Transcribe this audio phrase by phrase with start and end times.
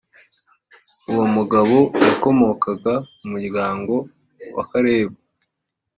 [1.11, 3.95] Uwo mugabo yakomokaga mu muryango
[4.55, 5.17] wa Kalebu